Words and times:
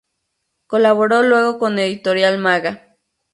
Colaboró 0.65 1.21
luego 1.21 1.59
con 1.59 1.77
Editorial 1.77 2.39
Maga. 2.39 2.97